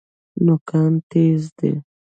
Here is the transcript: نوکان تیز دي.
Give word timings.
نوکان 0.45 0.91
تیز 1.09 1.41
دي. 1.57 1.71